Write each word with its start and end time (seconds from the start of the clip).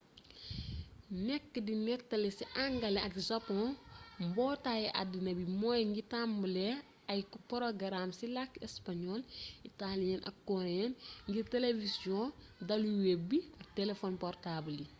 nekk 1.27 1.51
di 1.65 1.73
nettali 1.85 2.29
ci 2.37 2.45
angale 2.65 2.99
ak 3.07 3.15
sapoŋ 3.27 3.67
mbootaay 4.27 4.83
addina 5.01 5.31
bi 5.39 5.45
moo 5.59 5.77
ngi 5.89 6.01
tambale 6.11 6.67
ay 7.11 7.19
porogaraam 7.49 8.09
ci 8.17 8.25
làkki 8.35 8.57
español 8.69 9.19
itaaliyee 9.67 10.23
ak 10.29 10.35
koreyee 10.47 10.87
ngir 11.29 11.45
telewisiyoŋ 11.55 12.25
daluweb 12.67 13.21
bi 13.29 13.37
ak 13.61 13.67
telefon 13.79 14.13
portaabal 14.23 14.77
yi 14.81 14.87